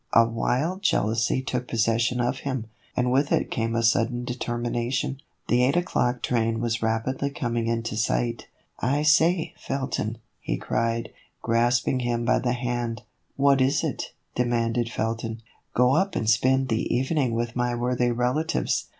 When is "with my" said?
17.35-17.75